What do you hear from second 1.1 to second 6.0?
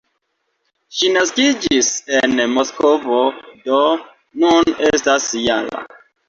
naskiĝis en Moskvo, do nun estas -jara.